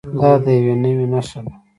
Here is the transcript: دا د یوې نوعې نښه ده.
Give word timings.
دا 0.19 0.31
د 0.43 0.45
یوې 0.57 0.73
نوعې 0.81 1.05
نښه 1.13 1.39
ده. 1.45 1.53